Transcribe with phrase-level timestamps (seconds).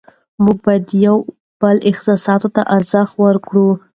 [0.43, 1.17] موږ باید د یو
[1.61, 3.67] بل احساساتو ته ارزښت ورکړو